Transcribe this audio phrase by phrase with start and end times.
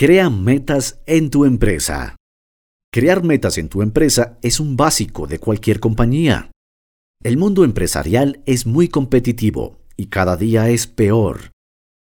[0.00, 2.16] Crea metas en tu empresa.
[2.90, 6.50] Crear metas en tu empresa es un básico de cualquier compañía.
[7.22, 11.50] El mundo empresarial es muy competitivo y cada día es peor.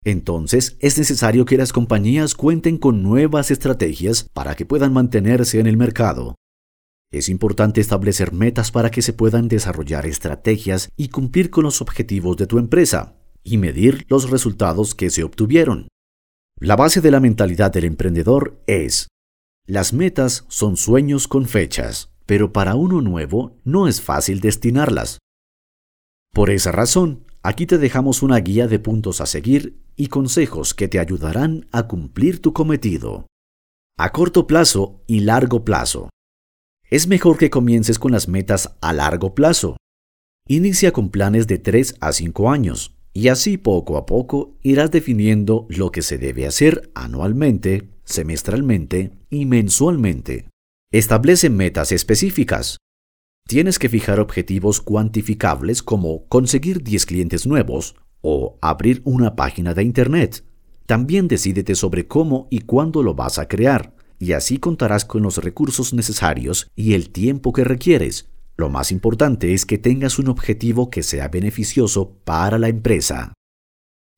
[0.06, 5.68] Entonces es necesario que las compañías cuenten con nuevas estrategias para que puedan mantenerse en
[5.68, 6.36] el mercado.
[7.12, 12.38] Es importante establecer metas para que se puedan desarrollar estrategias y cumplir con los objetivos
[12.38, 15.91] de tu empresa y medir los resultados que se obtuvieron.
[16.64, 19.08] La base de la mentalidad del emprendedor es,
[19.66, 25.18] las metas son sueños con fechas, pero para uno nuevo no es fácil destinarlas.
[26.32, 30.88] Por esa razón, aquí te dejamos una guía de puntos a seguir y consejos que
[30.88, 33.26] te ayudarán a cumplir tu cometido.
[33.98, 36.12] A corto plazo y largo plazo.
[36.92, 39.78] Es mejor que comiences con las metas a largo plazo.
[40.48, 45.66] Inicia con planes de 3 a 5 años, y así poco a poco irás definiendo
[45.70, 50.46] lo que se debe hacer anualmente, semestralmente y mensualmente.
[50.92, 52.78] Establece metas específicas.
[53.48, 59.84] Tienes que fijar objetivos cuantificables como conseguir 10 clientes nuevos o abrir una página de
[59.84, 60.44] Internet.
[60.86, 65.38] También decídete sobre cómo y cuándo lo vas a crear, y así contarás con los
[65.38, 68.30] recursos necesarios y el tiempo que requieres
[68.62, 73.34] lo más importante es que tengas un objetivo que sea beneficioso para la empresa.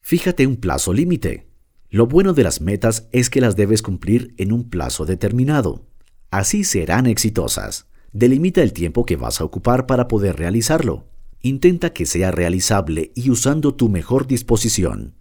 [0.04, 1.48] Fíjate un plazo límite.
[1.90, 5.88] Lo bueno de las metas es que las debes cumplir en un plazo determinado.
[6.30, 7.88] Así serán exitosas.
[8.12, 11.08] Delimita el tiempo que vas a ocupar para poder realizarlo.
[11.42, 15.16] Intenta que sea realizable y usando tu mejor disposición.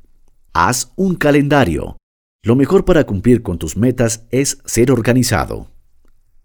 [0.53, 1.97] Haz un calendario.
[2.42, 5.72] Lo mejor para cumplir con tus metas es ser organizado.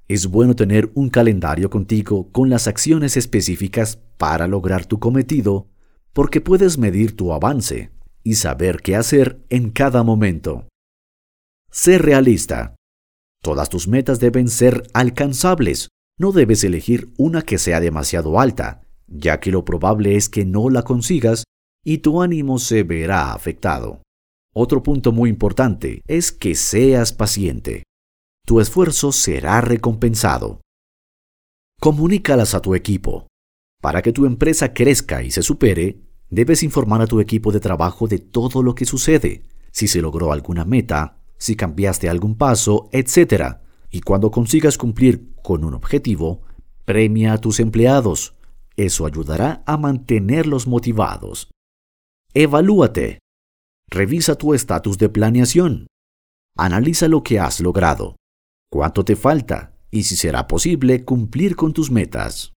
[0.10, 5.68] Es bueno tener un calendario contigo con las acciones específicas para lograr tu cometido,
[6.14, 7.92] porque puedes medir tu avance
[8.24, 10.66] y saber qué hacer en cada momento.
[11.72, 12.76] Sé realista.
[13.44, 15.90] Todas tus metas deben ser alcanzables.
[16.18, 20.70] No debes elegir una que sea demasiado alta, ya que lo probable es que no
[20.70, 21.44] la consigas
[21.84, 24.02] y tu ánimo se verá afectado.
[24.54, 27.84] Otro punto muy importante es que seas paciente
[28.48, 30.62] tu esfuerzo será recompensado.
[31.82, 33.28] Comunícalas a tu equipo.
[33.82, 36.00] Para que tu empresa crezca y se supere,
[36.30, 39.44] debes informar a tu equipo de trabajo de todo lo que sucede,
[39.74, 43.58] si se logró alguna meta, si cambiaste algún paso, etc.
[43.92, 46.44] Y cuando consigas cumplir con un objetivo,
[46.86, 48.38] premia a tus empleados.
[48.78, 51.52] Eso ayudará a mantenerlos motivados.
[52.34, 53.20] Evalúate.
[53.90, 55.88] Revisa tu estatus de planeación.
[56.56, 58.16] Analiza lo que has logrado
[58.70, 62.57] cuánto te falta y si será posible cumplir con tus metas.